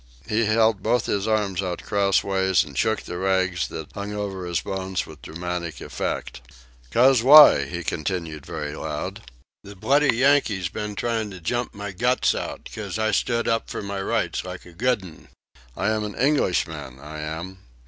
[0.27, 4.59] He held both his arms out crosswise and shook the rags that hung over his
[4.61, 6.41] bones with dramatic effect.
[6.89, 9.21] "'Cos why?" he continued very loud.
[9.63, 13.83] "The bloody Yankees been tryin' to jump my guts out 'cos I stood up for
[13.83, 15.27] my rights like a good 'un.
[15.77, 17.59] I am an Englishman, I am.